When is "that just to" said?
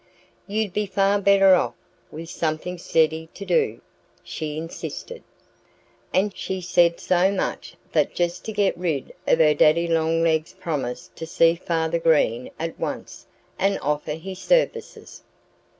7.91-8.51